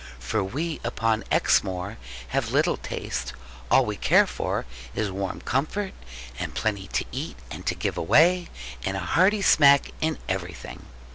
[0.17, 1.99] For we upon Exmoor
[2.29, 3.33] have little taste;
[3.69, 5.93] all we care for is warm comfort,
[6.39, 8.49] and plenty to eat and to give away,
[8.83, 10.87] and a hearty smack in everything.